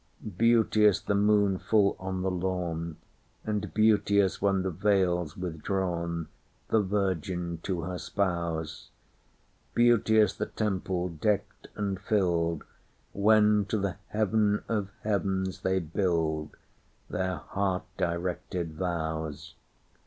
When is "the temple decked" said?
10.33-11.67